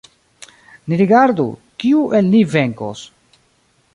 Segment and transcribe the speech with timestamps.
[0.85, 1.45] Ni rigardu,
[1.83, 3.05] kiu el ni venkos!